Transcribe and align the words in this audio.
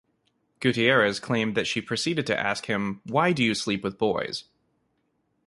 Gutierrez 0.61 1.19
claimed 1.19 1.53
that 1.53 1.67
she 1.67 1.79
proceeded 1.79 2.25
to 2.25 2.35
ask 2.39 2.65
him 2.65 3.01
Why 3.05 3.33
do 3.33 3.43
you 3.43 3.53
sleep 3.53 3.83
with 3.83 3.99
boys? 3.99 4.45